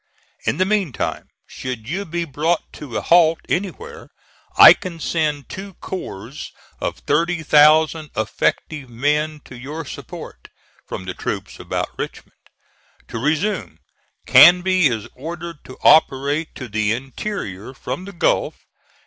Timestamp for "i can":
4.57-4.99